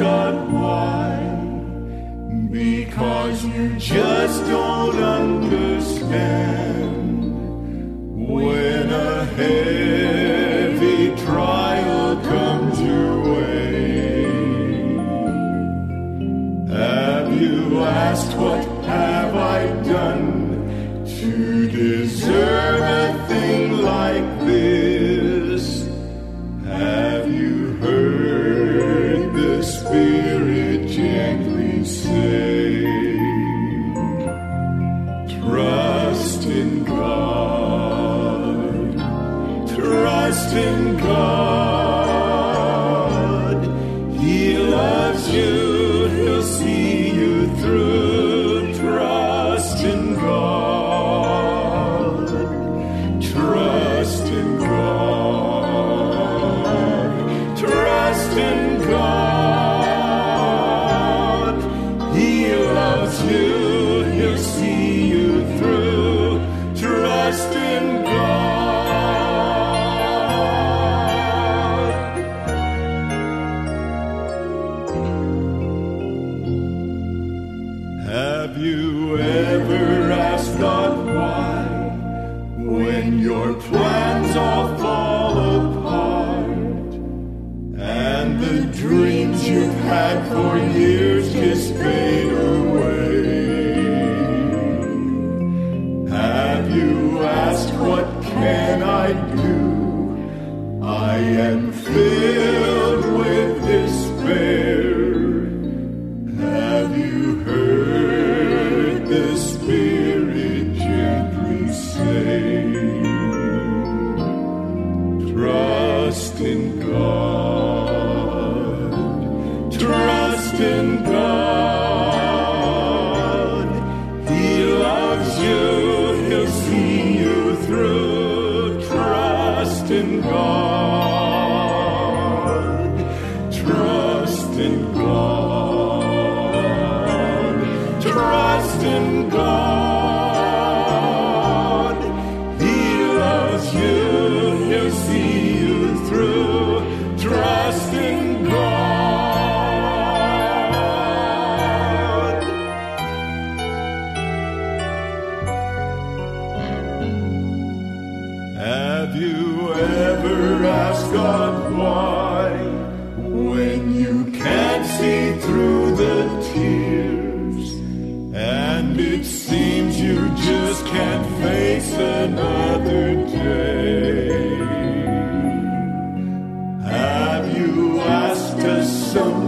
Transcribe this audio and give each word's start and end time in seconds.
God 0.00 0.50
why? 0.50 1.12
Because 2.50 3.44
you 3.44 3.76
just 3.76 4.42
don't 4.46 4.96
understand. 4.96 6.40
When 8.32 8.90
a 8.90 9.26
heavy 9.26 11.14
trial 11.22 12.16
comes 12.22 12.80
your 12.80 13.34
way, 13.34 14.22
have 16.74 17.28
you 17.38 17.80
asked 17.84 18.34
what 18.38 18.64
have 18.86 19.34
I 19.36 19.66
done 19.82 21.04
to 21.18 21.68
deserve 21.68 22.69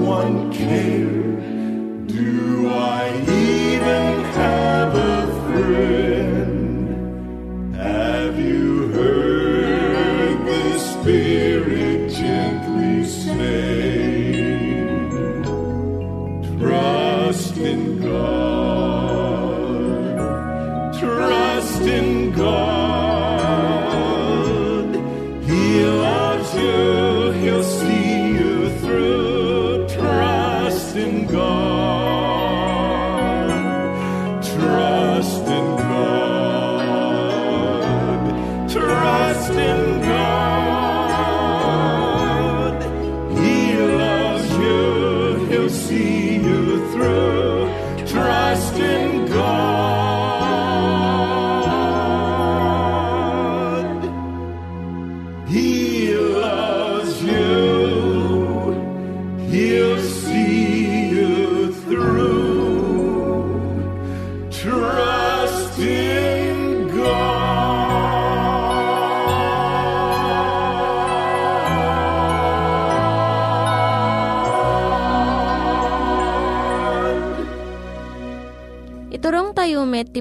someone 0.03 0.53
care? 0.53 1.07
Do 2.07 2.69
I 2.69 3.11
even 3.21 4.25
have 4.35 4.95
a 4.95 5.27
friend? 5.47 6.02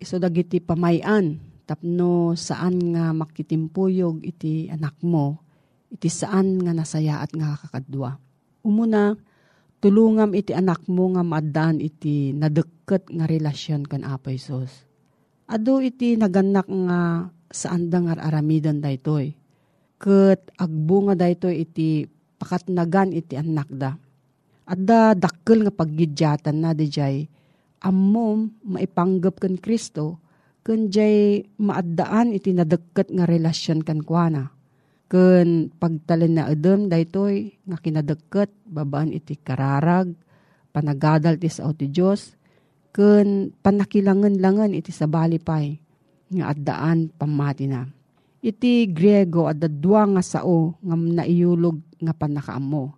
iso 0.00 0.16
dagiti 0.20 0.60
pamayan, 0.60 1.40
tapno 1.66 2.36
saan 2.38 2.94
nga 2.94 3.10
makitimpuyog 3.16 4.22
iti 4.22 4.68
anak 4.70 4.98
mo, 5.02 5.40
iti 5.90 6.06
saan 6.06 6.62
nga 6.62 6.72
nasaya 6.76 7.22
at 7.24 7.32
nga 7.32 7.56
kakadwa. 7.58 8.20
Umuna, 8.66 9.14
tulungam 9.80 10.34
iti 10.34 10.52
anak 10.52 10.86
mo 10.90 11.14
nga 11.14 11.22
maadaan 11.22 11.78
iti 11.78 12.34
nadeket 12.34 13.08
nga 13.12 13.24
relasyon 13.24 13.86
kan 13.86 14.02
Apo 14.02 14.34
Isos. 14.34 14.86
Ado 15.46 15.78
iti 15.78 16.18
naganak 16.18 16.66
nga 16.66 17.30
saan 17.54 17.86
da 17.86 18.02
nga 18.02 18.18
aramidan 18.18 18.82
daytoy 18.82 19.38
ket 19.96 20.52
agbunga 20.60 21.16
dayto 21.16 21.48
iti 21.48 22.04
pakatnagan 22.36 23.16
iti 23.16 23.34
anak 23.36 23.68
da. 23.72 23.96
Adda 24.66 25.14
dakkel 25.14 25.62
nga 25.64 25.72
paggidyatan 25.72 26.56
na 26.58 26.74
dijay 26.74 27.30
ammom 27.82 28.52
maipanggap 28.64 29.40
ken 29.42 29.60
Kristo 29.60 30.20
ken 30.66 30.90
jay 30.90 31.46
maaddaan 31.60 32.34
iti 32.34 32.50
nadekket 32.50 33.12
nga 33.14 33.24
relasyon 33.28 33.86
kan 33.86 34.02
kuana. 34.02 34.50
Ken 35.06 35.70
pagtalen 35.70 36.34
na 36.34 36.50
edem 36.50 36.90
daytoy 36.90 37.54
nga 37.62 37.78
kinadekket 37.78 38.50
babaan 38.66 39.14
iti 39.14 39.38
kararag 39.38 40.10
panagadal 40.74 41.38
ti 41.38 41.46
sao 41.46 41.70
ti 41.70 41.86
Dios 41.86 42.34
ken 42.90 43.54
panakilangan-langan 43.62 44.74
iti 44.74 44.90
sabali 44.90 45.38
pay 45.38 45.78
nga 46.34 46.50
addaan 46.50 47.14
pamati 47.14 47.70
na 47.70 47.86
iti 48.46 48.86
Griego 48.86 49.50
at 49.50 49.58
dadwa 49.58 50.06
nga 50.14 50.22
sao 50.22 50.78
nga 50.78 50.94
naiyulog 50.94 51.82
nga 51.98 52.14
panakaamo. 52.14 52.94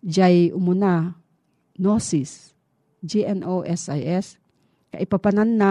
Jay 0.00 0.48
umuna, 0.52 1.12
gnosis, 1.76 2.53
G-N-O-S-I-S, 3.04 4.40
kaipapanan 4.88 5.60
na 5.60 5.70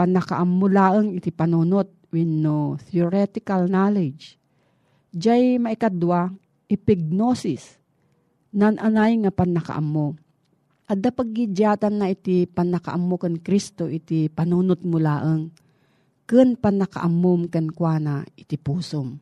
panakaamulaang 0.00 1.20
iti 1.20 1.28
panunot 1.28 1.92
wenno 2.08 2.80
theoretical 2.88 3.68
knowledge. 3.68 4.40
Jay 5.12 5.60
maikadwa, 5.60 6.32
epignosis, 6.72 7.76
nananay 8.56 9.20
nga 9.20 9.30
panakaamo. 9.34 10.16
Adda 10.90 11.14
paggidyatan 11.14 12.02
na 12.02 12.10
iti 12.10 12.50
panakaamo 12.50 13.14
kan 13.14 13.38
Kristo 13.38 13.86
iti 13.86 14.26
panunot 14.26 14.82
mulaang 14.82 15.52
ken 16.26 16.58
panakaamom 16.58 17.50
ken 17.50 17.70
kuana 17.70 18.26
iti 18.38 18.58
pusom. 18.58 19.18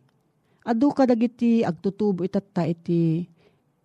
Adu 0.68 0.92
kadagiti 0.92 1.64
agtutubo 1.64 2.24
itatta 2.24 2.68
iti 2.68 3.24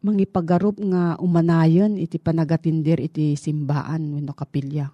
mangipagarup 0.03 0.77
nga 0.83 1.15
umanayon 1.17 1.95
iti 1.95 2.19
panagatindir 2.19 2.99
iti 2.99 3.39
simbaan 3.39 4.13
wenno 4.13 4.35
kapilya. 4.35 4.91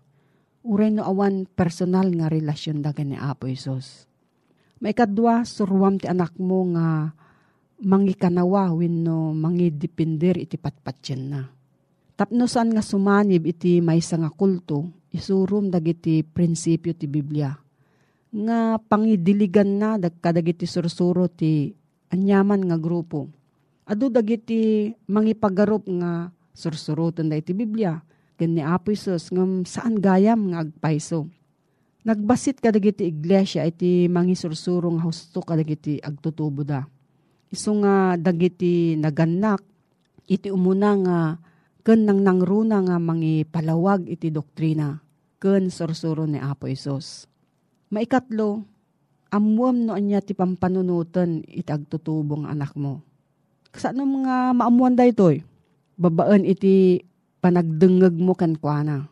Uray 0.63 0.93
no 0.93 1.03
awan 1.03 1.49
personal 1.49 2.13
nga 2.13 2.29
relasyon 2.29 2.85
dagan 2.85 3.11
ni 3.11 3.17
Apo 3.17 3.49
Isos. 3.49 4.05
Maikadwa, 4.79 5.43
surwam 5.43 5.97
ti 5.99 6.07
anak 6.07 6.37
mo 6.37 6.63
nga 6.71 7.11
mangikanawa 7.83 8.71
wenno 8.77 9.33
mangidipindir 9.33 10.37
iti 10.37 10.55
patpatyen 10.55 11.21
na. 11.27 11.41
Tapno 12.15 12.45
saan 12.45 12.71
nga 12.71 12.83
sumanib 12.83 13.49
iti 13.49 13.81
maysa 13.81 14.19
nga 14.21 14.31
kulto, 14.31 15.09
isurum 15.09 15.73
dagiti 15.73 16.21
prinsipyo 16.21 16.93
ti 16.93 17.09
Biblia 17.09 17.51
nga 18.29 18.77
pangidiligan 18.77 19.81
na 19.81 19.97
kadagiti 19.97 20.69
sursuro 20.69 21.25
ti 21.25 21.73
anyaman 22.13 22.69
nga 22.69 22.77
grupo. 22.77 23.29
Adu 23.89 24.13
dagiti 24.13 24.93
mangipagarup 25.09 25.89
nga 25.97 26.29
sursurutan 26.53 27.25
da 27.25 27.41
iti 27.41 27.57
Biblia. 27.57 27.97
Ken 28.37 28.53
ni 28.53 28.61
Apo 28.61 28.93
Isus 28.93 29.33
ngam 29.33 29.65
saan 29.65 29.97
gayam 29.97 30.53
nga 30.53 30.61
agpaiso. 30.61 31.25
Nagbasit 32.05 32.61
kadagiti 32.61 33.09
iglesia 33.09 33.65
iti 33.65 34.05
mangisursuro 34.05 34.93
nga 34.93 35.03
husto 35.09 35.41
kadagiti 35.41 35.97
agtutubo 35.99 36.61
da. 36.61 36.85
Isu 37.49 37.81
nga 37.81 38.13
dagiti 38.15 38.93
naganak 38.93 39.65
iti 40.29 40.53
umuna 40.53 40.93
nga 41.01 41.19
ken 41.81 42.05
nang 42.05 42.21
nangruna 42.21 42.85
nga 42.85 43.01
mangipalawag 43.01 44.05
iti 44.05 44.29
doktrina 44.29 45.01
ken 45.41 45.73
sursuro 45.73 46.29
ni 46.29 46.37
Apo 46.37 46.69
Isus. 46.69 47.25
Maikatlo, 47.89 48.61
amuam 49.33 49.89
no 49.89 49.97
anya 49.97 50.21
ti 50.21 50.37
pampanunutan 50.37 51.41
itagtutubong 51.41 52.45
anak 52.45 52.77
mo. 52.77 53.08
Kasano 53.69 54.01
mga 54.01 54.57
maamuan 54.57 54.97
da 54.97 55.05
ito'y? 55.05 55.45
Babaan 55.99 56.41
iti 56.41 57.05
panagdengeg 57.37 58.17
mo 58.17 58.33
kan 58.33 58.57
kuana. 58.57 59.05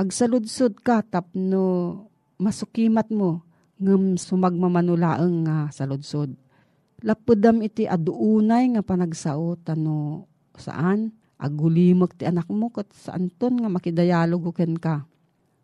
Agsaludsod 0.00 0.80
ka 0.80 1.04
tapno 1.04 1.94
masukimat 2.40 3.12
mo 3.12 3.44
ngem 3.76 4.16
sumagmamanulaeng 4.16 5.44
nga 5.44 5.68
saludsod. 5.68 6.32
Lapudam 7.04 7.60
iti 7.60 7.84
aduunay 7.84 8.72
nga 8.72 8.82
panagsao 8.82 9.58
tano 9.60 10.24
saan 10.56 11.12
agulimag 11.36 12.14
ti 12.16 12.24
anak 12.24 12.48
mo 12.48 12.70
kat 12.70 12.88
saan 12.94 13.28
ton 13.28 13.60
nga 13.60 13.68
makidayalogo 13.68 14.54
ken 14.54 14.78
ka. 14.78 15.04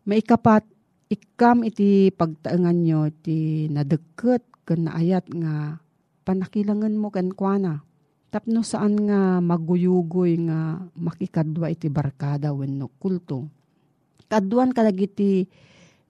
Maikapat 0.05 0.67
ikam 1.09 1.65
iti 1.65 2.13
pagtaengan 2.13 2.77
nyo 2.85 3.09
ti 3.25 3.71
nadeket 3.73 4.45
ken 4.69 4.85
naayat 4.91 5.25
nga 5.33 5.81
panakilangan 6.29 6.93
mo 6.99 7.09
kan 7.09 7.33
kuana. 7.33 7.88
Tapno 8.29 8.61
saan 8.61 9.09
nga 9.09 9.41
maguyugoy 9.41 10.37
nga 10.45 10.85
makikadwa 11.01 11.73
iti 11.73 11.89
barkada 11.89 12.53
wenno 12.53 12.93
kulto. 13.01 13.49
Kaduan 14.29 14.77
kadagiti 14.77 15.49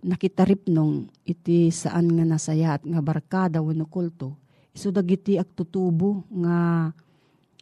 nakitarip 0.03 0.67
nung 0.67 1.07
iti 1.23 1.71
saan 1.71 2.11
nga 2.19 2.27
nasayat 2.27 2.83
nga 2.83 2.99
barkada 2.99 3.63
wenno 3.63 3.87
kulto. 3.87 4.35
Isu 4.75 4.91
dagiti 4.91 5.39
agtutubo 5.39 6.27
nga 6.43 6.91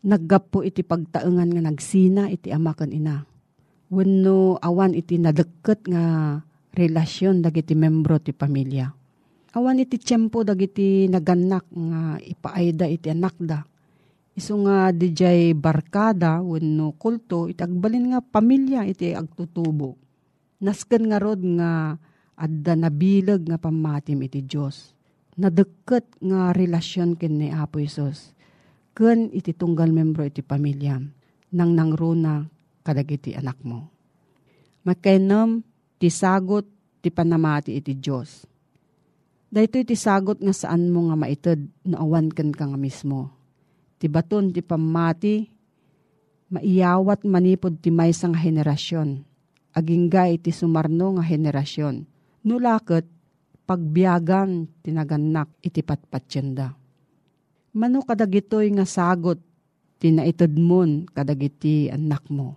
naggapo 0.00 0.64
iti 0.64 0.80
pagtaengan 0.80 1.52
nga 1.52 1.62
nagsina 1.68 2.32
iti 2.32 2.48
ama 2.48 2.72
ken 2.72 2.96
ina. 2.96 3.28
Wenno 3.92 4.56
awan 4.56 4.96
iti 4.96 5.20
nadekket 5.20 5.84
nga 5.84 6.04
relasyon 6.72 7.44
dagiti 7.44 7.76
membro 7.76 8.16
ti 8.24 8.32
pamilya. 8.32 8.88
Awan 9.52 9.84
iti 9.84 10.00
tiyempo 10.00 10.48
dagiti 10.48 11.12
naganak 11.12 11.68
nga 11.68 12.16
ipaayda 12.24 12.88
iti 12.88 13.12
anak 13.12 13.36
da. 13.36 13.60
Isu 14.36 14.68
nga 14.68 14.92
dijay 14.92 15.56
barkada 15.56 16.44
wenno 16.44 16.92
kulto 17.00 17.48
iti 17.48 17.64
agbalin 17.64 18.12
nga 18.12 18.20
pamilya 18.20 18.84
iti 18.84 19.16
agtutubo. 19.16 19.96
Nasken 20.60 21.08
nga 21.08 21.16
rod 21.16 21.40
nga 21.40 21.96
adda 22.36 22.76
nabilag 22.76 23.48
nga 23.48 23.56
pamatim 23.56 24.20
iti 24.28 24.44
Dios. 24.44 24.92
Nadekket 25.40 26.20
nga 26.20 26.52
relasyon 26.52 27.16
ken 27.16 27.40
ni 27.40 27.48
Apo 27.48 27.80
Isos. 27.80 28.36
Ken 28.92 29.32
iti 29.32 29.56
tunggal 29.56 29.88
membro 29.88 30.20
iti 30.24 30.44
pamilya 30.44 31.00
nang 31.56 31.70
nangruna 31.72 32.44
kadagiti 32.84 33.32
anak 33.32 33.56
mo. 33.64 33.88
Makainom 34.84 35.64
ti 35.96 36.12
sagot 36.12 36.68
ti 37.00 37.08
panamati 37.08 37.76
iti 37.76 37.96
Dios. 37.96 38.44
Dahito 39.48 39.80
iti 39.80 39.96
sagot 39.96 40.44
nga 40.44 40.52
saan 40.52 40.92
mo 40.92 41.08
nga 41.08 41.16
maited 41.16 41.68
no 41.88 42.04
awan 42.04 42.28
ken 42.28 42.52
ka 42.52 42.68
nga 42.68 42.76
mismo. 42.76 43.35
Ti 43.96 44.06
baton 44.12 44.52
ti 44.52 44.60
pamati 44.60 45.48
maiyawat 46.52 47.24
manipod 47.26 47.80
ti 47.80 47.88
maysa 47.90 48.30
nga 48.30 48.40
henerasyon. 48.40 49.24
Agingga 49.76 50.28
iti 50.32 50.52
sumarno 50.52 51.16
nga 51.16 51.24
henerasyon. 51.24 52.04
Nulaket 52.46 53.04
pagbiagan 53.66 54.70
tinaganak 54.80 55.50
iti 55.60 55.82
patpatsyenda. 55.82 56.72
Mano 57.76 58.00
kadagitoy 58.06 58.72
nga 58.72 58.88
sagot 58.88 59.42
tinaited 60.00 60.56
mon 60.56 61.04
kadagiti 61.10 61.92
anak 61.92 62.24
mo. 62.32 62.56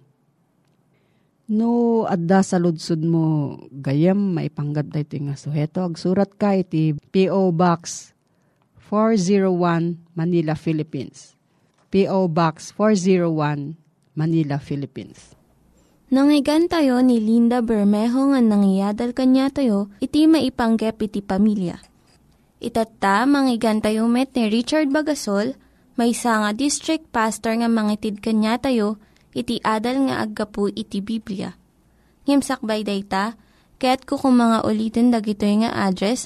No, 1.49 2.05
adda 2.05 2.45
sa 2.45 2.61
ludsud 2.61 3.01
mo, 3.01 3.57
gayam, 3.73 4.37
maipanggap 4.37 4.93
da 4.93 5.01
ito 5.01 5.17
nga 5.17 5.33
suheto. 5.33 5.81
Agsurat 5.81 6.29
ka 6.37 6.53
iti 6.53 6.93
P.O. 7.09 7.49
Box 7.49 8.13
401 8.89 10.01
Manila, 10.17 10.57
Philippines. 10.57 11.37
P.O. 11.93 12.25
Box 12.25 12.73
401 12.73 13.77
Manila, 14.17 14.57
Philippines. 14.57 15.37
Nangyigan 16.09 16.65
tayo 16.65 17.05
ni 17.05 17.21
Linda 17.21 17.61
Bermejo 17.61 18.33
nga 18.33 18.41
nangyadal 18.41 19.13
kanya 19.13 19.53
tayo, 19.53 19.93
iti 20.01 20.25
maipanggep 20.25 20.97
iti 21.05 21.21
pamilya. 21.21 21.77
Itatta, 22.57 23.29
manggigan 23.29 23.77
tayo 23.77 24.09
met 24.09 24.33
ni 24.33 24.49
Richard 24.49 24.89
Bagasol, 24.89 25.53
may 25.93 26.17
nga 26.17 26.49
district 26.49 27.13
pastor 27.13 27.61
nga 27.61 27.69
mangitid 27.69 28.25
kanya 28.25 28.57
tayo, 28.57 28.97
iti 29.37 29.61
adal 29.61 30.09
nga 30.09 30.25
aggapu 30.25 30.73
iti 30.73 30.97
Biblia. 30.97 31.53
Ngimsakbay 32.25 32.81
dayta, 32.81 33.37
kaya't 33.77 34.09
kukumanga 34.09 34.65
ulitin 34.65 35.13
dagito 35.13 35.45
nga 35.45 35.69
address, 35.77 36.25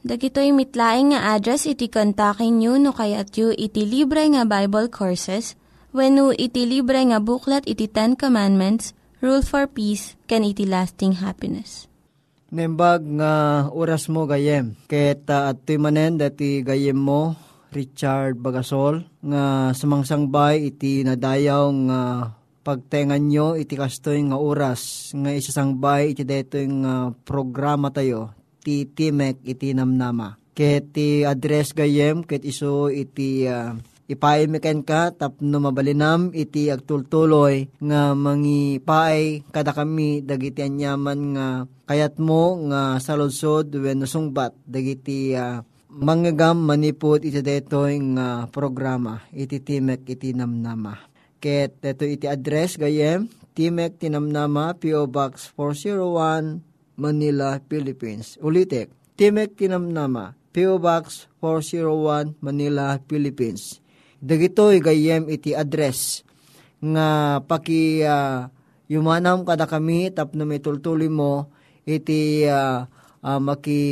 Dagitoy 0.00 0.56
mitlaing 0.56 1.12
nga 1.12 1.36
address 1.36 1.68
iti 1.68 1.92
kontakin 1.92 2.56
nyo 2.56 2.80
no 2.80 2.96
kayat 2.96 3.36
yu 3.36 3.52
iti 3.52 3.84
libre 3.84 4.24
nga 4.32 4.48
Bible 4.48 4.88
Courses 4.88 5.60
when 5.92 6.16
no 6.16 6.32
iti 6.32 6.64
libre 6.64 7.04
nga 7.04 7.20
buklat 7.20 7.68
iti 7.68 7.84
Ten 7.84 8.16
Commandments, 8.16 8.96
Rule 9.20 9.44
for 9.44 9.68
Peace, 9.68 10.16
can 10.24 10.40
iti 10.40 10.64
lasting 10.64 11.20
happiness. 11.20 11.84
Nembag 12.48 13.04
nga 13.20 13.68
oras 13.68 14.08
mo 14.08 14.24
gayem. 14.24 14.72
Ket 14.88 15.28
uh, 15.28 15.52
at 15.52 15.68
manen 15.76 16.16
dati 16.16 16.64
gayem 16.64 16.96
mo, 16.96 17.36
Richard 17.68 18.40
Bagasol, 18.40 19.04
nga 19.20 19.70
sumangsangbay 19.76 20.72
iti 20.72 21.04
nadayaw 21.04 21.64
nga 21.86 22.00
pagtengan 22.64 23.20
nyo 23.20 23.52
iti 23.52 23.76
kastoy 23.76 24.24
nga 24.32 24.40
oras 24.40 25.12
nga 25.12 25.28
isasangbay 25.28 26.16
iti 26.16 26.24
detoy 26.24 26.64
nga 26.72 27.12
programa 27.12 27.92
tayo 27.92 28.39
ti 28.60 28.84
Timek 28.84 29.40
iti 29.42 29.72
namnama. 29.72 30.36
Ket 30.52 30.92
ti 30.92 31.24
address 31.24 31.72
gayem 31.72 32.20
ket 32.22 32.44
iso 32.44 32.92
iti 32.92 33.48
uh, 33.48 33.72
ipaimiken 34.10 34.82
ka 34.84 35.14
tapno 35.14 35.62
mabalinam 35.62 36.34
iti 36.36 36.68
agtultuloy 36.68 37.70
nga 37.80 38.12
mangi 38.12 38.82
paay 38.82 39.46
kada 39.48 39.72
kami 39.72 40.20
dagiti 40.20 40.66
anyaman 40.66 41.20
nga 41.32 41.46
kayat 41.88 42.18
mo 42.18 42.58
nga 42.68 42.98
saludsod 42.98 43.70
wenno 43.72 44.04
sungbat 44.04 44.52
dagiti 44.66 45.32
uh, 45.32 45.62
manggagam 45.90 46.60
manipod 46.60 47.24
iti 47.24 47.40
detoy 47.40 47.98
nga 48.14 48.50
programa 48.50 49.22
iti 49.32 49.62
Timek 49.62 50.04
iti 50.04 50.36
namnama. 50.36 50.98
Ket 51.40 51.80
deto 51.80 52.04
iti 52.04 52.28
address 52.28 52.76
gayem 52.76 53.24
Timek 53.50 53.98
Tinamnama 53.98 54.78
PO 54.78 55.10
Box 55.10 55.50
401 55.58 56.69
Manila, 57.00 57.56
Philippines. 57.64 58.36
Ulitek, 58.44 58.92
Timek 59.16 59.56
Tinamnama, 59.56 60.36
P.O. 60.52 60.76
Box 60.76 61.32
401, 61.40 62.36
Manila, 62.44 63.00
Philippines. 63.08 63.80
Dagitoy 64.20 64.84
gayem 64.84 65.32
iti 65.32 65.56
address 65.56 66.28
nga 66.80 67.40
paki 67.44 68.04
uh, 68.04 68.48
yumanam 68.88 69.44
kada 69.48 69.64
kami 69.64 70.12
tapno 70.12 70.48
may 70.48 70.60
tultuloy 70.60 71.08
mo 71.08 71.52
iti 71.84 72.44
uh, 72.44 72.84
uh, 73.24 73.40
maki 73.40 73.84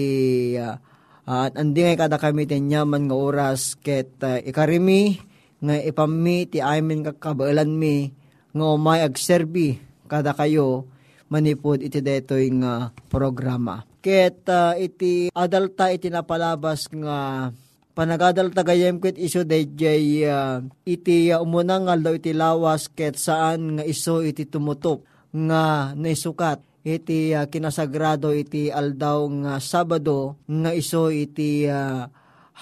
at 1.29 1.53
uh, 1.53 1.61
andi 1.61 1.81
nga 1.85 2.09
kada 2.09 2.17
kami 2.17 2.49
tinyaman 2.49 3.09
nga 3.09 3.17
oras 3.17 3.77
ket 3.77 4.17
uh, 4.25 4.41
ikarimi 4.41 5.21
nga 5.61 5.77
ipammi 5.81 6.49
ti 6.49 6.65
amin 6.65 7.05
kakabailan 7.05 7.73
mi 7.73 8.13
nga 8.53 8.65
umay 8.73 9.05
agserbi 9.05 9.77
kada 10.09 10.33
kayo 10.33 10.89
manipod 11.29 11.85
iti 11.85 12.01
detoy 12.01 12.49
nga 12.61 12.93
programa. 13.09 13.85
Ket 14.01 14.49
uh, 14.49 14.75
iti 14.77 15.29
adalta 15.33 15.93
iti 15.93 16.09
napalabas 16.09 16.89
nga 16.93 17.49
panagadalta 17.93 18.63
gayem 18.63 19.03
ket 19.03 19.19
iso 19.19 19.45
dayjay 19.45 20.23
uh, 20.25 20.63
iti 20.89 21.35
uh, 21.35 21.43
umunang 21.43 21.89
nga 21.89 21.99
daw 21.99 22.15
iti 22.17 22.31
lawas 22.31 22.89
ket 22.89 23.19
saan 23.19 23.79
nga 23.79 23.85
iso 23.85 24.23
iti 24.23 24.47
tumutop 24.47 25.03
nga 25.35 25.93
naisukat 25.99 26.63
iti 26.87 27.35
uh, 27.35 27.51
kinasagrado 27.51 28.33
iti 28.33 28.71
aldaw 28.73 29.27
nga 29.45 29.53
Sabado 29.59 30.39
nga 30.47 30.71
iso 30.73 31.11
iti 31.11 31.67
uh, 31.67 32.07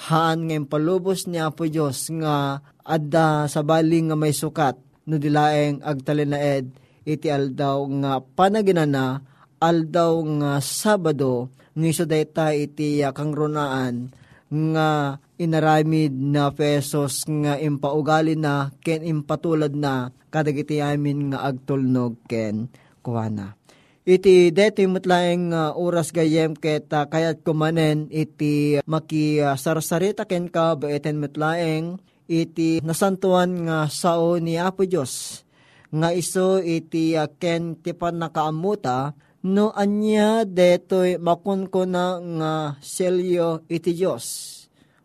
haan 0.08 0.38
nga 0.49 0.56
palubos 0.66 1.28
niya 1.28 1.52
po 1.52 1.68
Diyos 1.68 2.08
nga 2.16 2.64
adda 2.82 3.46
sa 3.46 3.61
baling 3.61 4.11
nga 4.11 4.16
may 4.16 4.32
sukat 4.32 4.76
no 5.06 5.20
dilaeng 5.20 5.85
agtalinaed 5.85 6.85
iti 7.06 7.30
aldaw 7.30 7.86
nga 8.02 8.12
panaginana 8.18 9.22
aldaw 9.62 10.20
nga 10.42 10.52
Sabado 10.58 11.48
ngiso 11.78 12.04
dayta 12.04 12.50
iti 12.52 13.00
kangrunaan 13.00 14.10
nga 14.46 15.18
inaramid 15.36 16.14
na 16.14 16.50
pesos 16.50 17.22
nga 17.28 17.60
impaugali 17.60 18.34
na 18.34 18.75
ken 18.82 19.04
impatulad 19.04 19.75
na 19.75 20.10
kadagiti 20.32 20.80
amin 20.80 21.32
nga 21.32 21.46
agtulnog 21.46 22.18
ken 22.26 22.66
kuana. 23.04 23.54
Iti 24.06 24.54
deti 24.54 24.86
mutlaeng 24.86 25.50
uh, 25.50 25.75
oras 25.75 26.14
gayem 26.14 26.54
ket 26.54 26.86
kayat 26.86 27.42
kumanen 27.42 28.06
iti 28.14 28.78
maki 28.86 29.42
uh, 29.42 29.58
sarsarita 29.58 30.30
ken 30.30 30.46
ka 30.46 30.78
baeten 30.78 31.18
mutlaeng 31.18 31.98
iti 32.30 32.78
nasantuan 32.86 33.66
nga 33.66 33.90
sao 33.90 34.38
ni 34.38 34.62
Apo 34.62 34.86
Dios 34.86 35.42
nga 35.92 36.10
iso 36.10 36.62
iti 36.62 37.14
uh, 37.14 37.30
ken 37.38 37.78
ti 37.78 37.94
panakaamuta 37.94 39.14
no 39.46 39.70
anya 39.78 40.42
detoy 40.42 41.22
makun 41.22 41.70
ko 41.70 41.86
na 41.86 42.18
nga 42.18 42.52
selyo 42.82 43.62
iti 43.70 43.94
Dios. 43.94 44.26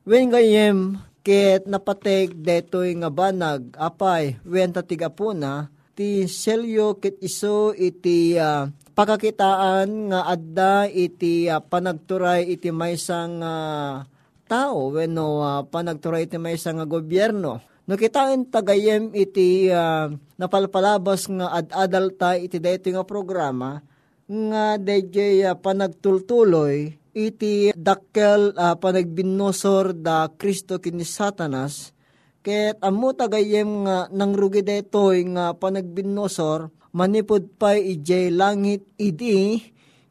Wen 0.01 0.33
gayem 0.33 0.97
ket 1.21 1.69
napatek 1.69 2.33
detoy 2.33 2.97
nga 2.97 3.13
banag 3.13 3.77
apay 3.77 4.41
wen 4.41 4.73
tatiga 4.73 5.13
po 5.13 5.37
na 5.37 5.69
ti 5.93 6.25
selyo 6.25 6.97
ket 6.97 7.21
iso 7.21 7.77
iti 7.77 8.33
ah, 8.41 8.65
pakakitaan 8.97 10.09
nga 10.09 10.25
adda 10.25 10.89
iti 10.89 11.45
ah, 11.45 11.61
panagturay 11.61 12.49
iti 12.49 12.73
maysang 12.73 13.37
uh, 13.37 14.01
tao 14.49 14.89
wenno 14.89 15.45
ah, 15.45 15.61
panagturay 15.61 16.25
iti 16.25 16.41
maysang 16.41 16.81
nga 16.81 16.89
gobyerno 16.89 17.61
no 17.91 17.99
kitain 17.99 18.47
tagayem 18.47 19.11
iti 19.11 19.67
ah, 19.67 20.07
napalpalabas 20.39 21.27
nga 21.27 21.51
ad-adal 21.59 22.15
ta 22.15 22.39
iti 22.39 22.55
daytoy 22.55 22.95
nga 22.95 23.03
programa 23.03 23.83
nga 24.31 24.79
DJ 24.79 25.43
uh, 25.43 25.59
panagtultuloy 25.59 26.95
iti 27.11 27.75
dakkel 27.75 28.55
uh, 28.55 28.79
panagbinosor 28.79 29.91
da 29.91 30.31
Kristo 30.31 30.79
kini 30.79 31.03
Satanas. 31.03 31.91
Ket 32.39 32.79
ammo 32.79 33.11
tagayem 33.11 33.85
nga 33.85 34.07
nangrugi 34.09 34.63
detoy 34.63 35.27
nga 35.35 35.53
panagbinosor 35.53 36.71
manipod 36.95 37.51
pa 37.59 37.77
ijay 37.77 38.33
langit 38.33 38.81
idi 38.97 39.61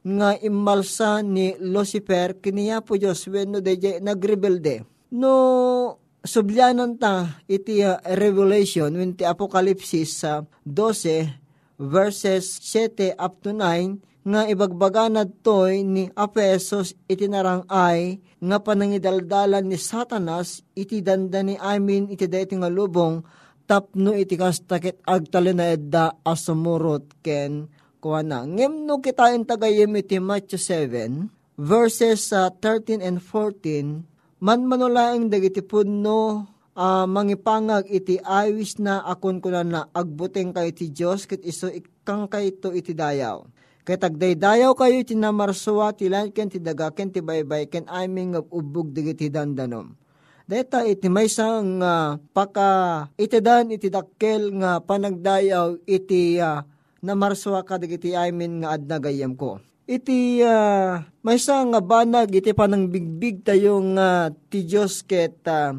nga 0.04 0.37
imalsa 0.38 1.25
ni 1.25 1.58
Lucifer 1.58 2.38
kiniya 2.38 2.84
po 2.84 2.94
Diyos 3.00 3.26
wenno 3.26 3.58
DJ 3.58 3.99
nagrebelde. 4.04 4.87
No 5.10 5.34
subyanan 6.24 7.00
ta 7.00 7.40
iti 7.48 7.80
uh, 7.80 8.00
Revelation 8.04 8.92
when 8.92 9.16
ti 9.16 9.24
Apokalipsis 9.24 10.20
sa 10.20 10.44
12 10.68 11.32
verses 11.80 12.60
7 12.60 13.16
up 13.16 13.40
to 13.40 13.56
9 13.56 14.04
nga 14.20 14.44
ibagbaganad 14.44 15.40
toy 15.40 15.80
ni 15.80 16.12
Apesos 16.12 16.92
iti 17.08 17.24
narangay 17.24 18.20
nga 18.36 18.58
panangidaldalan 18.60 19.64
ni 19.64 19.80
Satanas 19.80 20.60
iti 20.76 21.00
danda 21.00 21.40
ni 21.40 21.56
amin 21.56 22.12
iti 22.12 22.28
dayto 22.28 22.52
nga 22.60 22.68
lubong 22.68 23.24
tapno 23.64 24.12
iti 24.12 24.36
kastakit 24.36 25.00
agtali 25.08 25.56
na 25.56 25.72
edda 25.72 26.20
asumurot 26.20 27.16
ken 27.24 27.72
kuana. 28.02 28.44
Ngem 28.44 28.84
no 28.84 29.00
kitain 29.00 29.48
tagayem 29.48 29.96
iti 29.96 30.20
Matthew 30.20 30.60
7 30.60 31.32
verses 31.56 32.28
uh, 32.36 32.52
13 32.60 33.00
and 33.00 33.24
14 33.24 34.10
man 34.40 34.64
manulaing 34.64 35.28
dagiti 35.28 35.61
punno 35.61 36.49
uh, 36.73 37.06
mangipangag 37.06 37.85
iti 37.92 38.16
awis 38.25 38.80
na 38.80 39.04
akon 39.04 39.38
kunan 39.38 39.68
na 39.68 39.80
agbuteng 39.92 40.56
kay 40.56 40.73
iti 40.73 40.88
Dios 40.88 41.28
ket 41.28 41.44
iso 41.44 41.68
ikang 41.68 42.26
kayto 42.26 42.73
iti 42.73 42.97
dayaw 42.97 43.44
Kay 43.80 43.97
tagdaydayaw 43.97 44.76
kayo 44.76 45.00
iti 45.00 45.16
namarsuwa 45.16 45.97
ti 45.97 46.12
ken 46.37 46.52
ti 46.52 46.61
dagaken 46.61 47.11
ti 47.11 47.25
baybay 47.25 47.64
ken 47.64 47.88
aming 47.88 48.37
ubog 48.52 48.92
digiti 48.92 49.32
dandanom. 49.32 49.97
Deta 50.44 50.85
iti 50.85 51.09
may 51.09 51.32
sang 51.32 51.80
uh, 51.80 52.20
paka 52.37 53.06
itidan 53.16 53.73
iti 53.73 53.88
dakkel 53.88 54.52
nga 54.61 54.85
panagdayaw 54.85 55.80
iti 55.88 56.37
uh, 56.37 56.61
namarsuwa 57.00 57.64
ka 57.64 57.80
digiti 57.80 58.12
amin 58.12 58.61
nga 58.61 58.76
adna 58.76 59.00
gayam 59.00 59.32
ko. 59.32 59.64
Iti 59.90 60.38
uh, 60.38 61.02
may 61.26 61.35
sang 61.42 61.75
nga 61.75 61.82
banag 61.82 62.30
iti 62.30 62.54
panangbigbig 62.54 63.42
tayo 63.42 63.82
nga 63.99 64.30
uh, 64.30 64.35
ti 64.47 64.62
Diyos 64.62 65.02
ket 65.02 65.42
uh, 65.50 65.75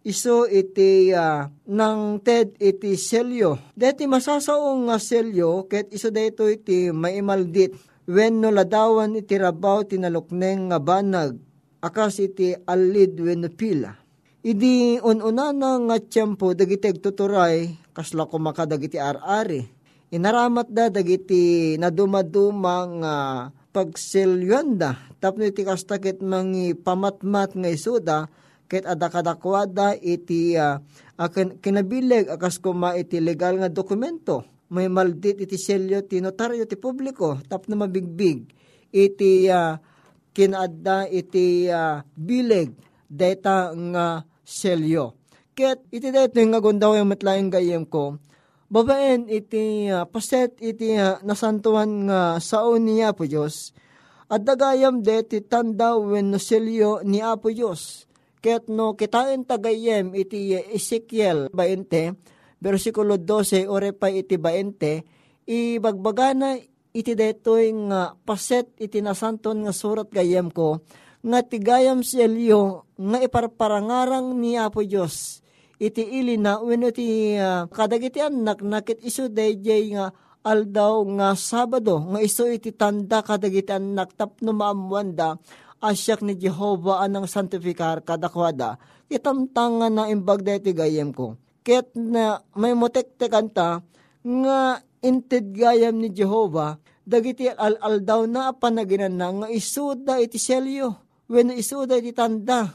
iso 0.00 0.48
iti 0.48 1.12
uh, 1.12 1.44
nang 1.68 2.24
ted 2.24 2.56
iti 2.56 2.96
selyo. 2.96 3.76
Deti 3.76 4.08
masasaong 4.08 4.88
nga 4.88 4.96
selyo 4.96 5.68
ket 5.68 5.92
iso 5.92 6.08
deto 6.08 6.48
iti 6.48 6.88
maimaldit 6.88 7.76
when 8.08 8.40
no 8.40 8.48
ladawan 8.48 9.20
iti 9.20 9.36
rabaw 9.36 9.84
tinalukneng 9.84 10.72
nga 10.72 10.80
banag 10.80 11.36
akas 11.84 12.16
iti 12.24 12.56
alid 12.64 13.20
when 13.20 13.44
no 13.44 13.52
pila. 13.52 13.92
Idi 14.40 14.96
ununa 15.04 15.52
na 15.52 15.76
nga 15.76 15.96
tiyempo 16.00 16.56
dagiti 16.56 16.96
tuturay 16.96 17.76
kasla 17.92 18.24
ko 18.24 18.40
makadagiti 18.40 18.96
ar-ari. 18.96 19.79
Inaramat 20.10 20.66
da 20.66 20.90
dagiti 20.90 21.78
nadumadumang 21.78 22.98
uh, 22.98 23.54
pagselyoanda 23.70 24.98
tapno 25.22 25.46
iti 25.46 25.62
kastakit 25.62 26.18
mangi 26.18 26.74
pamatmat 26.74 27.54
nga 27.54 27.70
isuda 27.70 28.26
ket 28.66 28.90
adakadakwada 28.90 29.94
iti 29.94 30.58
uh, 30.58 30.82
akin, 31.14 31.62
kinabileg 31.62 32.26
akas 32.26 32.58
kuma 32.58 32.98
iti 32.98 33.22
legal 33.22 33.62
nga 33.62 33.70
dokumento. 33.70 34.42
May 34.74 34.90
maldit 34.90 35.46
iti 35.46 35.54
selyo 35.54 36.02
ti 36.02 36.18
notaryo 36.18 36.66
ti 36.66 36.74
publiko 36.74 37.38
tap 37.46 37.70
na 37.70 37.78
mabigbig 37.78 38.50
iti 38.90 39.46
uh, 39.46 39.78
kinadda 40.34 41.06
iti 41.06 41.70
uh, 41.70 42.02
bileg 42.18 42.74
data 43.06 43.70
nga 43.74 44.26
selyo. 44.42 45.14
Ket 45.54 45.86
iti 45.94 46.10
dito 46.10 46.38
nga 46.38 46.58
gundaw 46.58 46.98
yung 46.98 47.14
matlaing 47.14 47.50
gayem 47.50 47.86
ko, 47.86 48.18
babaen 48.70 49.26
iti 49.26 49.90
uh, 49.90 50.06
paset 50.06 50.54
iti 50.62 50.94
uh, 50.94 51.18
nasantuan 51.26 52.06
nga 52.06 52.38
saon 52.38 52.86
niya 52.86 53.10
po 53.10 53.26
Diyos, 53.26 53.74
at 54.30 54.46
dagayam 54.46 55.02
deti 55.02 55.42
tanda 55.42 55.98
when 55.98 56.30
no 56.30 56.38
selyo 56.38 57.02
ni 57.02 57.18
Apo 57.18 57.50
Diyos. 57.50 58.06
Ket 58.40 58.70
no 58.70 58.94
kitain 58.94 59.44
tagayem 59.44 60.14
iti 60.14 60.54
Ezekiel 60.54 61.50
20, 61.52 62.62
versikulo 62.62 63.18
12, 63.18 63.66
ore 63.66 63.90
pa 63.92 64.08
iti 64.08 64.38
20, 64.38 65.44
ibagbagana 65.50 66.56
iti 66.94 67.12
detoy 67.12 67.74
nga 67.90 68.14
paset 68.14 68.70
iti 68.80 69.02
nasanton 69.02 69.66
nga 69.66 69.74
surat 69.74 70.08
gayem 70.08 70.48
ko, 70.48 70.80
nga 71.20 71.44
tigayam 71.44 72.00
si 72.00 72.22
Elio 72.22 72.88
nga 72.96 73.18
iparparangarang 73.20 74.32
ni 74.38 74.56
Apo 74.56 74.80
Diyos 74.80 75.39
iti 75.80 76.04
ili 76.04 76.36
na 76.36 76.60
when 76.60 76.84
iti 76.84 77.40
uh, 77.40 77.64
kadagiti 77.72 78.20
anak 78.20 78.60
nakit 78.60 79.00
iso 79.00 79.32
dayjay 79.32 79.96
nga 79.96 80.12
aldaw 80.44 81.00
nga 81.16 81.32
Sabado 81.32 82.04
nga 82.12 82.20
iso 82.20 82.44
iti 82.44 82.76
tanda 82.76 83.24
kadagiti 83.24 83.72
anak 83.72 84.12
tapno 84.12 84.52
maamwanda 84.52 85.40
asyak 85.80 86.20
ni 86.20 86.36
Jehova 86.36 87.00
anang 87.00 87.24
santifikar 87.24 88.04
kadakwada, 88.04 88.76
itamtangan 89.08 89.90
na 89.90 90.04
imbag 90.12 90.44
deti 90.44 90.76
gayem 90.76 91.10
ko. 91.10 91.40
Ket 91.64 91.96
na 91.96 92.44
may 92.56 92.76
motektekan 92.76 93.48
ta, 93.50 93.80
nga 94.20 94.58
inted 95.00 95.56
gayam 95.56 95.96
ni 95.96 96.12
Jehova, 96.12 96.76
dagiti 97.08 97.48
al-al 97.48 98.04
daw 98.04 98.28
na 98.28 98.52
panaginan 98.52 99.16
na 99.16 99.28
nga 99.32 99.48
isuda 99.48 100.20
iti 100.20 100.36
selyo, 100.36 101.00
when 101.32 101.52
isuda 101.52 101.96
iti 101.96 102.12
tanda, 102.12 102.68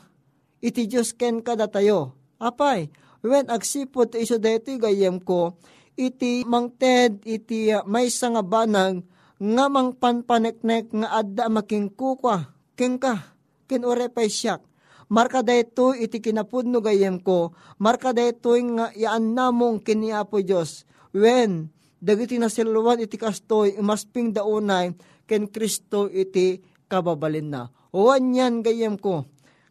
iti 0.59 0.89
Diyos 0.89 1.13
ken 1.13 1.45
kada 1.45 1.69
tayo. 1.69 2.17
Apay, 2.41 2.91
when 3.23 3.47
agsipot 3.47 4.11
isuda 4.13 4.59
iti 4.59 4.75
gayem 4.75 5.23
ko, 5.23 5.55
iti 5.95 6.43
mangted 6.43 7.23
iti 7.23 7.71
uh, 7.71 7.87
may 7.87 8.11
nga 8.11 8.43
banag, 8.43 9.01
nga 9.39 9.65
mang 9.71 9.95
panpaneknek 9.95 10.91
nga 10.91 11.23
adda 11.23 11.47
making 11.47 11.91
kukwa, 11.95 12.51
ken 12.75 12.99
ka, 12.99 13.35
ken 13.67 13.87
ore 13.87 14.11
pay 14.11 14.27
siyak. 14.27 14.63
Marka 15.05 15.45
dayto 15.45 15.93
iti 15.93 16.17
kinapudno 16.17 16.81
gayem 16.81 17.21
ko, 17.21 17.53
marka 17.77 18.11
dayto 18.11 18.57
nga 18.57 18.89
yaan 18.97 19.37
namong 19.37 19.79
kiniapo 19.85 20.41
Diyos. 20.41 20.83
When, 21.15 21.71
dagiti 22.01 22.35
nasilwan 22.41 22.99
iti 22.99 23.15
kastoy, 23.15 23.77
imasping 23.77 24.33
daunay, 24.33 24.91
ken 25.29 25.47
Kristo 25.47 26.09
iti 26.09 26.59
kababalin 26.89 27.47
na. 27.53 27.61
Uwan 27.95 28.33
yan 28.33 28.59
gayem 28.65 28.99
ko, 28.99 29.23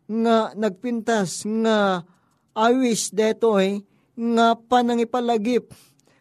nga 0.08 0.54
nagpintas, 0.56 1.44
nga 1.60 2.06
awis 2.54 3.10
detoy, 3.10 3.82
nga 4.14 4.54
panangipalagip, 4.54 5.74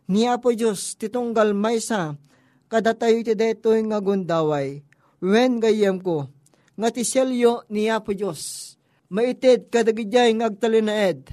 ni 0.09 0.25
Apo 0.27 0.51
Diyos, 0.51 0.97
titunggal 0.99 1.53
maysa, 1.55 2.17
kada 2.67 2.97
tayo 2.97 3.21
iti 3.21 3.37
detoy 3.37 3.85
nga 3.85 4.01
gundaway. 4.01 4.81
When 5.23 5.61
gayem 5.61 6.01
ko, 6.03 6.27
nga 6.75 6.89
ti 6.89 7.05
selyo 7.05 7.63
ni 7.69 7.87
Apo 7.87 8.11
Diyos. 8.11 8.73
Maited 9.13 9.69
kadagijay 9.69 10.33
nga 10.41 10.49
agtalinaed, 10.49 11.29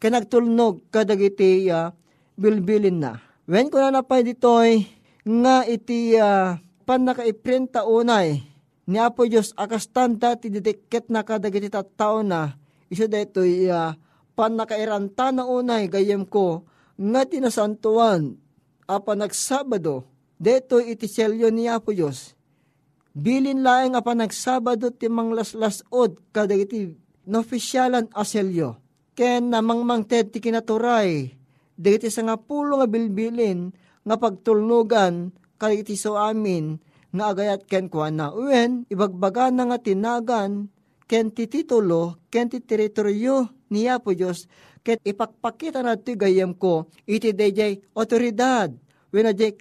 kanagtulnog 0.00 0.88
kadagiti 0.88 1.68
uh, 1.68 1.92
bilbilin 2.40 2.96
na. 2.96 3.20
When 3.44 3.68
ko 3.68 3.76
na 3.76 3.92
napay 3.92 4.24
ditoy, 4.24 4.88
nga 5.20 5.68
iti 5.68 6.16
uh, 6.16 6.56
pan 6.88 7.04
nakaiprenta 7.04 7.84
unay, 7.84 8.40
ni 8.88 8.96
Apo 8.96 9.28
Diyos 9.28 9.52
akastanda 9.52 10.34
ti 10.40 10.48
didikket 10.48 11.12
na 11.12 11.22
kadagiti 11.22 11.68
tattao 11.68 12.24
na, 12.24 12.56
isa 12.88 13.04
dito 13.04 13.44
uh, 13.44 13.92
pan 14.40 14.56
nakairanta 14.56 15.36
na 15.36 15.44
unay 15.44 15.92
gayem 15.92 16.24
ko, 16.24 16.64
nga 16.96 17.28
tinasantuan, 17.28 18.40
apa 18.88 19.12
nagsabado, 19.12 20.08
deto 20.40 20.80
iti 20.80 21.04
selyo 21.04 21.52
ni 21.52 21.68
Apo 21.68 21.92
Diyos, 21.92 22.32
Bilin 23.12 23.60
laeng 23.60 23.98
apa 23.98 24.16
nagsabado 24.16 24.94
ti 24.96 25.10
manglaslasod 25.12 26.32
kadagiti 26.32 26.94
no 27.28 27.42
ofisyalan 27.42 28.08
aselyo. 28.16 28.78
Ken 29.18 29.52
namang 29.52 29.84
mangted 29.84 30.32
ti 30.32 30.38
kinaturay, 30.38 31.34
dagiti 31.74 32.08
sa 32.08 32.24
nga 32.24 32.38
pulo 32.40 32.80
nga 32.80 32.88
bilbilin 32.88 33.74
nga 34.06 34.16
pagtulnugan 34.16 35.34
kadagiti 35.60 35.98
so 35.98 36.16
amin 36.16 36.80
nga 37.10 37.34
agayat 37.34 37.66
ken 37.66 37.90
kuana. 37.90 38.30
Uwen, 38.32 38.86
ibagbaga 38.88 39.50
na 39.50 39.68
nga 39.68 39.82
tinagan 39.82 40.70
ken 41.10 41.34
ti 41.34 41.50
titulo 41.50 42.24
ken 42.30 42.46
ti 42.46 42.62
teritoryo 42.62 43.59
ni 43.70 43.86
Apo 43.86 44.10
Diyos, 44.12 44.50
ket 44.82 44.98
ipakpakita 45.06 45.80
na 45.80 45.94
ito 45.94 46.12
gayem 46.18 46.52
ko, 46.52 46.90
iti 47.06 47.30
dayjay 47.30 47.78
otoridad, 47.94 48.74
wena 49.14 49.30
jay 49.30 49.54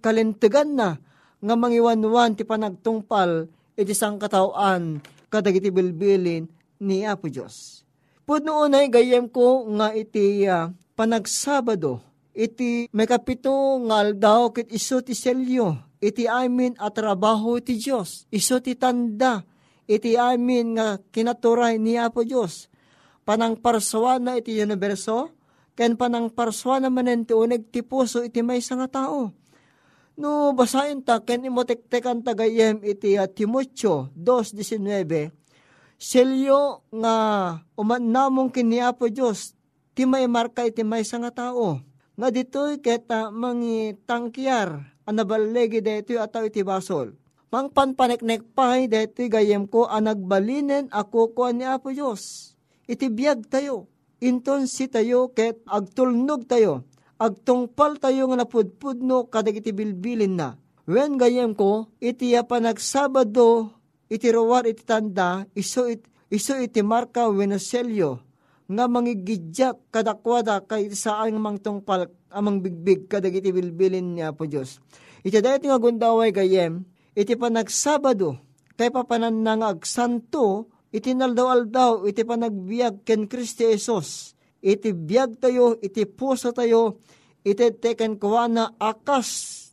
kalintegan 0.00 0.70
na, 0.74 0.98
nga 1.40 1.54
mangiwanwan 1.58 2.38
ti 2.38 2.46
panagtungpal, 2.46 3.50
iti 3.74 3.92
sang 3.92 4.22
katawaan, 4.22 5.02
kadagiti 5.30 5.74
bilbilin 5.74 6.46
ni 6.80 7.02
Apo 7.06 7.26
Diyos. 7.26 7.82
Puno 8.22 8.62
unay 8.66 8.86
gayem 8.86 9.26
ko 9.26 9.66
nga 9.74 9.90
iti 9.90 10.46
uh, 10.46 10.70
panagsabado, 10.94 11.98
iti 12.30 12.86
may 12.94 13.06
kapito 13.10 13.50
nga 13.90 14.06
aldaw 14.06 14.54
kit 14.54 14.70
iso 14.70 15.02
ti 15.02 15.18
selyo, 15.18 15.98
iti 15.98 16.30
amin 16.30 16.78
at 16.78 16.94
trabaho 16.94 17.58
ti 17.58 17.74
Diyos, 17.74 18.30
iso 18.30 18.62
ti 18.62 18.78
tanda, 18.78 19.42
iti 19.90 20.14
amin 20.14 20.78
nga 20.78 20.88
kinaturay 21.10 21.82
ni 21.82 21.98
Apo 21.98 22.22
Diyos. 22.22 22.69
Panang 23.30 23.54
parswa 23.62 24.18
iti 24.34 24.58
universo, 24.58 25.30
ken 25.78 25.94
panang 25.94 26.34
parswa 26.34 26.82
manen 26.90 27.22
ti 27.22 27.30
uneg 27.30 27.70
ti 27.70 27.78
puso 27.86 28.26
iti 28.26 28.42
may 28.42 28.58
nga 28.58 28.90
tao. 28.90 29.30
No, 30.18 30.50
basahin 30.50 31.06
ta, 31.06 31.22
ken 31.22 31.46
imotektekan 31.46 32.26
tagayem 32.26 32.82
iti 32.82 33.14
uh, 33.14 33.30
Timotyo 33.30 34.10
2.19, 34.18 35.30
Selyo 35.94 36.82
nga 36.90 37.14
uman 37.78 38.02
namong 38.02 38.50
kiniapo 38.50 39.06
Diyos, 39.06 39.54
ti 39.94 40.10
may 40.10 40.26
marka 40.26 40.66
iti 40.66 40.82
may 40.82 41.06
nga 41.06 41.30
tao. 41.30 41.78
Nga 42.18 42.34
dito'y 42.34 42.82
keta 42.82 43.30
mangi 43.30 43.94
tangkiyar, 44.10 44.74
anabalegi 45.06 45.78
deto'y 45.78 46.18
ataw 46.18 46.50
iti 46.50 46.66
basol. 46.66 47.14
Mang 47.54 47.70
panpaneknek 47.70 48.42
pahay 48.58 48.90
deto'y 48.90 49.30
gayem 49.30 49.70
ko 49.70 49.86
anagbalinen 49.86 50.90
ako 50.90 51.30
ko 51.30 51.54
ni 51.54 51.62
Apo 51.62 51.94
Diyos. 51.94 52.49
Iti 52.90 53.06
biyag 53.06 53.46
tayo, 53.46 53.86
inton 54.18 54.66
si 54.66 54.90
tayo 54.90 55.30
ket 55.30 55.62
agtulnog 55.70 56.50
tayo 56.50 56.90
agtungpal 57.20 58.00
tayo 58.00 58.32
nga 58.32 58.42
napudpudno 58.42 59.28
kadagiti 59.28 59.76
bilbilin 59.76 60.40
na. 60.40 60.56
Wen 60.88 61.20
gayem 61.20 61.52
ko, 61.52 61.92
iti 62.00 62.32
panagsabado, 62.34 63.68
iti 64.08 64.26
rawar 64.32 64.64
iti 64.64 64.82
tanda, 64.82 65.44
iso, 65.52 65.84
it, 65.86 66.08
iso 66.32 66.56
iti 66.56 66.80
marka 66.80 67.28
wenoselyo, 67.28 68.24
nga 68.66 68.84
mangigidyak 68.88 69.76
kadakwada 69.92 70.64
kay 70.64 70.88
saan 70.96 71.36
mang 71.36 71.60
tungpal 71.60 72.08
amang 72.32 72.64
bigbig 72.64 73.06
kadagiti 73.06 73.52
bilbilin 73.52 74.16
niya 74.16 74.32
po 74.32 74.48
Diyos. 74.48 74.80
Iti 75.20 75.38
dahil 75.38 75.60
nga 75.60 75.78
gundaway 75.78 76.32
gayem, 76.32 76.88
iti 77.12 77.36
panagsabado, 77.36 78.40
kay 78.80 78.88
papanan 78.88 79.44
nga 79.44 79.76
agsanto, 79.76 80.72
iti 80.90 81.14
naldaw-aldaw, 81.14 82.06
iti 82.06 82.22
panagbiag 82.26 83.06
ken 83.06 83.30
Kristi 83.30 83.66
Jesus 83.70 84.34
iti 84.60 84.92
biyag 84.92 85.40
tayo, 85.40 85.76
iti 85.80 86.04
puso 86.04 86.52
tayo, 86.52 87.00
iti 87.42 87.72
teken 87.72 88.20
kuwana 88.20 88.76
akas 88.76 89.28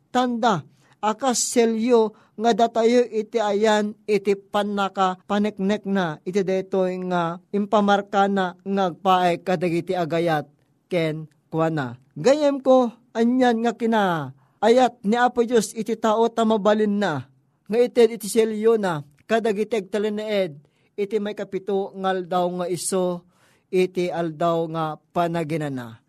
tanda, 0.10 0.63
akas 1.03 1.51
selyo, 1.53 2.15
nga 2.38 2.51
datayo 2.56 3.03
iti 3.10 3.41
ayan, 3.41 3.97
iti 4.08 4.38
panaka 4.38 5.19
paneknek 5.27 5.84
na, 5.89 6.21
iti 6.23 6.41
detoy 6.41 7.01
nga 7.12 7.41
impamarka 7.51 8.32
na 8.32 8.56
ngagpaay 8.63 9.43
kadagiti 9.43 9.93
agayat, 9.93 10.47
ken 10.88 11.27
kuwana. 11.51 11.99
Gayem 12.17 12.63
ko, 12.63 12.93
anyan 13.13 13.62
nga 13.62 13.73
kina, 13.77 14.34
ayat 14.63 14.97
ni 15.06 15.19
Apo 15.19 15.45
Diyos 15.45 15.75
iti 15.75 15.93
tao 15.99 16.25
tamabalin 16.32 16.97
na, 16.97 17.27
nga 17.67 17.77
iti 17.77 18.15
iti 18.15 18.27
selyo 18.30 18.80
na, 18.80 19.03
kadagiteg 19.27 19.91
talineed, 19.91 20.56
iti 20.98 21.22
may 21.22 21.38
kapito 21.38 21.94
ngal 21.94 22.26
daw 22.26 22.50
nga 22.58 22.66
iso, 22.66 23.22
iti 23.70 24.10
aldaw 24.10 24.66
nga 24.74 24.86
panaginana. 25.14 26.02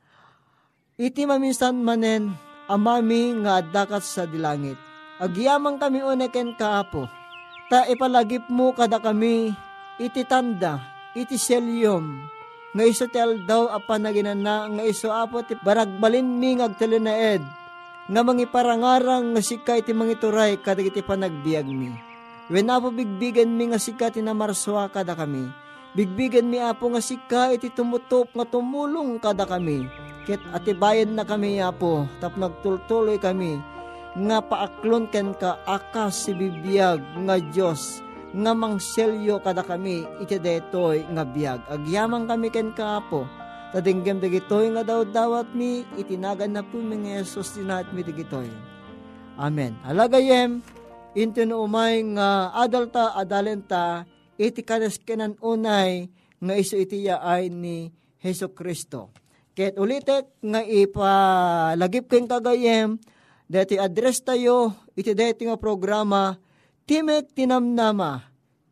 Iti 0.96 1.28
maminsan 1.28 1.84
manen, 1.84 2.32
amami 2.66 3.36
nga 3.44 3.60
dakat 3.60 4.02
sa 4.02 4.24
dilangit. 4.24 4.80
Agyamang 5.20 5.76
kami 5.76 6.00
uneken 6.00 6.56
kaapo. 6.56 7.04
Ta 7.68 7.84
ipalagip 7.84 8.48
mo 8.48 8.72
kada 8.72 8.96
kami, 8.96 9.52
iti 10.00 10.24
tanda, 10.24 10.80
iti 11.12 11.36
selyom, 11.36 12.24
nga 12.72 12.84
iso 12.88 13.04
ti 13.12 13.20
aldaw 13.20 13.68
a 13.68 13.78
panaginana, 13.84 14.72
nga 14.72 14.82
iso 14.88 15.12
apo 15.12 15.44
ti 15.44 15.52
baragbalin 15.60 16.24
mi 16.24 16.56
ngagtelenaed, 16.56 17.44
nga 18.08 18.20
mangiparangarang 18.24 19.36
nga 19.36 19.42
sika 19.44 19.76
iti 19.76 19.92
mangituray 19.92 20.56
kadag 20.64 20.88
iti 20.88 21.04
panagbiag 21.04 21.68
mi. 21.68 22.07
When 22.48 22.72
apo 22.72 22.88
bigbigan 22.88 23.52
mi 23.52 23.68
nga 23.68 23.76
sika 23.76 24.08
ti 24.08 24.24
namarswa 24.24 24.88
kada 24.88 25.12
kami, 25.12 25.52
Bigbigan 25.96 26.46
mi 26.52 26.60
apo 26.60 26.92
nga 26.92 27.00
sika 27.00 27.50
iti 27.50 27.72
tumutop 27.72 28.28
nga 28.36 28.44
tumulong 28.44 29.16
kada 29.16 29.48
kami. 29.48 29.88
Ket 30.28 30.38
atibayan 30.52 31.16
na 31.16 31.24
kami 31.24 31.64
apo 31.64 32.04
tap 32.20 32.36
nagtultuloy 32.36 33.16
kami 33.16 33.56
nga 34.28 34.38
paaklon 34.44 35.08
ken 35.08 35.32
ka 35.32 35.56
akas 35.64 36.28
si 36.28 36.36
bibiyag 36.36 37.00
nga 37.24 37.40
Dios 37.40 38.04
nga 38.36 38.52
mangselyo 38.52 39.40
kada 39.40 39.64
kami 39.64 40.04
iti 40.20 40.36
detoy 40.36 41.08
nga 41.08 41.24
biyag. 41.24 41.64
Agyamang 41.72 42.28
kami 42.28 42.52
ken 42.52 42.76
ka 42.76 43.00
apo 43.00 43.24
tadinggam 43.72 44.20
dagitoy 44.20 44.68
nga 44.76 44.84
daw 44.84 45.08
dawat 45.08 45.50
mi 45.56 45.88
itinagan 45.96 46.52
na 46.52 46.60
po 46.60 46.78
mi 46.84 47.00
nga 47.00 47.24
Jesus 47.24 47.56
dinat 47.56 47.88
mi 47.96 48.04
dagitoy. 48.04 48.52
Amen. 49.40 49.72
Alagayem, 49.82 50.60
into 51.16 51.44
no 51.48 51.64
umay 51.64 52.04
nga 52.16 52.52
adalta 52.52 53.16
adalenta 53.16 54.04
iti 54.36 54.60
kanas 54.60 55.00
unay 55.40 56.10
nga 56.38 56.54
iso 56.54 56.78
itiya 56.78 57.22
ay 57.22 57.50
ni 57.50 57.90
Heso 58.18 58.50
Kristo. 58.50 59.14
Ket 59.54 59.74
ulitek 59.74 60.38
nga 60.38 60.62
ipalagip 60.62 62.06
keng 62.06 62.30
kagayem, 62.30 62.98
dati 63.50 63.74
address 63.74 64.22
tayo, 64.22 64.86
iti 64.94 65.14
dati 65.18 65.50
nga 65.50 65.58
programa, 65.58 66.38
Timek 66.86 67.34
Tinamnama, 67.34 68.22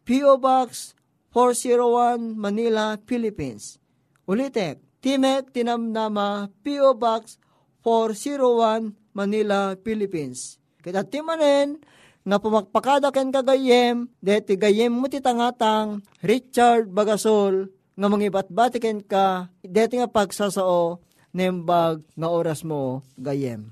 P.O. 0.07 0.39
Box 0.39 0.95
401 1.35 2.39
Manila, 2.39 2.95
Philippines. 3.03 3.83
Ulitek, 4.31 4.79
Timek 5.03 5.51
Tinamnama, 5.51 6.55
P.O. 6.63 6.95
Box 6.95 7.43
401 7.83 8.95
Manila, 9.11 9.75
Philippines. 9.83 10.63
Kita 10.79 11.03
timanen, 11.03 11.83
nga 12.27 12.43
pumakpakada 12.43 13.15
ken 13.15 13.31
kagayem, 13.31 14.11
deti 14.19 14.59
gayem 14.59 14.91
mo 14.91 15.07
ti 15.07 15.23
tangatang 15.23 16.03
Richard 16.27 16.91
Bagasol, 16.91 17.71
nga 17.95 18.07
mangibat-bati 18.11 18.83
ken 18.83 18.99
ka, 18.99 19.47
deti 19.63 20.03
nga 20.03 20.11
pagsasao, 20.11 20.99
nembag 21.31 22.03
nga 22.19 22.29
oras 22.29 22.67
mo 22.67 23.07
gayem. 23.15 23.71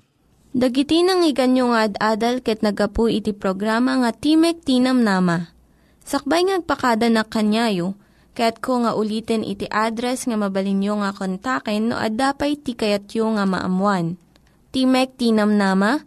Dagiti 0.54 1.02
nang 1.02 1.26
iganyo 1.26 1.74
nga 1.74 1.90
ad-adal 1.90 2.38
ket 2.38 2.62
nagapu 2.62 3.10
iti 3.10 3.34
programa 3.34 3.98
nga 3.98 4.14
Timek 4.14 4.62
Tinam 4.62 5.02
Nama. 5.02 5.50
Sakbay 6.06 6.46
ngagpakada 6.46 7.10
na 7.10 7.26
kanyayo, 7.26 7.98
ket 8.38 8.62
ko 8.62 8.86
nga 8.86 8.94
ulitin 8.94 9.42
iti 9.42 9.66
address 9.66 10.30
nga 10.30 10.38
mabalinyo 10.38 11.02
nga 11.02 11.10
kontaken 11.10 11.90
no 11.90 11.98
ad-dapay 11.98 12.54
tikayatyo 12.54 13.34
nga 13.34 13.50
maamuan. 13.50 14.14
Timek 14.70 15.18
Tinam 15.18 15.58
Nama, 15.58 16.06